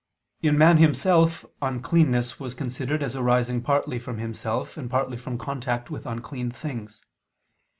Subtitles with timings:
[0.41, 5.91] In man himself uncleanness was considered as arising partly from himself and partly from contact
[5.91, 7.01] with unclean things.